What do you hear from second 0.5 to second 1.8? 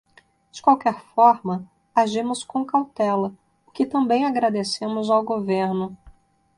De qualquer forma,